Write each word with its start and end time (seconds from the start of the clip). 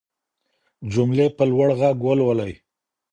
جملې 0.91 1.27
په 1.37 1.43
لوړ 1.51 1.69
غږ 1.79 1.97
ولولئ. 2.05 2.53